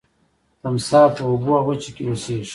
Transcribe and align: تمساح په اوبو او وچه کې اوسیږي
تمساح 0.61 1.05
په 1.15 1.23
اوبو 1.29 1.51
او 1.59 1.65
وچه 1.69 1.89
کې 1.95 2.03
اوسیږي 2.07 2.49